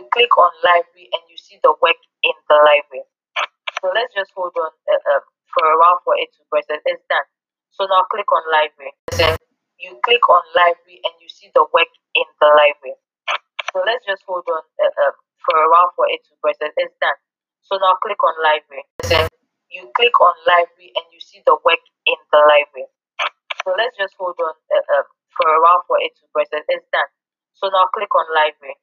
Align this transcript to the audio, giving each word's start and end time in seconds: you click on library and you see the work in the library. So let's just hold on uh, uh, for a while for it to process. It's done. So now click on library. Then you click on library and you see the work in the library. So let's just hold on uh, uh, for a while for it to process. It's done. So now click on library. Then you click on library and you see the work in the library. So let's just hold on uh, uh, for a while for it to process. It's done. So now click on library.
you 0.00 0.08
click 0.08 0.32
on 0.40 0.48
library 0.64 1.12
and 1.12 1.22
you 1.28 1.36
see 1.36 1.60
the 1.60 1.76
work 1.84 2.00
in 2.24 2.36
the 2.48 2.56
library. 2.56 3.04
So 3.84 3.92
let's 3.92 4.16
just 4.16 4.32
hold 4.32 4.56
on 4.56 4.72
uh, 4.88 5.02
uh, 5.12 5.22
for 5.52 5.64
a 5.68 5.76
while 5.76 6.00
for 6.08 6.16
it 6.16 6.32
to 6.36 6.40
process. 6.48 6.80
It's 6.88 7.04
done. 7.12 7.28
So 7.76 7.84
now 7.84 8.08
click 8.08 8.28
on 8.32 8.44
library. 8.48 8.96
Then 9.20 9.36
you 9.76 10.00
click 10.00 10.24
on 10.32 10.40
library 10.56 11.04
and 11.04 11.14
you 11.20 11.28
see 11.28 11.52
the 11.52 11.68
work 11.76 11.92
in 12.16 12.28
the 12.40 12.48
library. 12.48 12.96
So 13.72 13.84
let's 13.84 14.04
just 14.08 14.24
hold 14.24 14.48
on 14.48 14.64
uh, 14.80 14.94
uh, 15.04 15.14
for 15.44 15.56
a 15.60 15.68
while 15.68 15.92
for 15.92 16.08
it 16.08 16.24
to 16.28 16.32
process. 16.40 16.72
It's 16.80 16.96
done. 16.96 17.20
So 17.68 17.76
now 17.76 18.00
click 18.00 18.20
on 18.24 18.36
library. 18.40 18.88
Then 19.04 19.28
you 19.68 19.92
click 19.92 20.16
on 20.16 20.32
library 20.48 20.96
and 20.96 21.06
you 21.12 21.20
see 21.20 21.44
the 21.44 21.60
work 21.60 21.84
in 22.08 22.18
the 22.32 22.40
library. 22.40 22.88
So 23.68 23.76
let's 23.76 23.96
just 24.00 24.16
hold 24.16 24.36
on 24.40 24.56
uh, 24.72 24.84
uh, 24.96 25.04
for 25.36 25.46
a 25.48 25.60
while 25.60 25.84
for 25.84 26.00
it 26.00 26.16
to 26.20 26.24
process. 26.32 26.64
It's 26.72 26.88
done. 26.88 27.08
So 27.56 27.68
now 27.68 27.88
click 27.92 28.10
on 28.16 28.26
library. 28.32 28.76